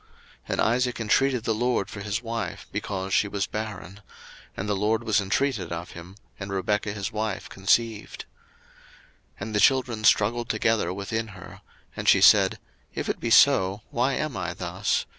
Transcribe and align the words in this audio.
01:025:021 0.01 0.09
And 0.53 0.61
Isaac 0.61 0.99
intreated 0.99 1.43
the 1.43 1.53
LORD 1.53 1.87
for 1.91 1.99
his 2.01 2.23
wife, 2.23 2.65
because 2.71 3.13
she 3.13 3.27
was 3.27 3.45
barren: 3.45 4.01
and 4.57 4.67
the 4.67 4.75
LORD 4.75 5.03
was 5.03 5.21
intreated 5.21 5.71
of 5.71 5.91
him, 5.91 6.15
and 6.39 6.51
Rebekah 6.51 6.93
his 6.93 7.11
wife 7.11 7.47
conceived. 7.49 8.25
01:025:022 9.39 9.41
And 9.41 9.53
the 9.53 9.59
children 9.59 10.03
struggled 10.03 10.49
together 10.49 10.91
within 10.91 11.27
her; 11.39 11.61
and 11.95 12.09
she 12.09 12.19
said, 12.19 12.57
If 12.95 13.09
it 13.09 13.19
be 13.19 13.29
so, 13.29 13.83
why 13.91 14.13
am 14.13 14.35
I 14.35 14.55
thus? 14.55 15.05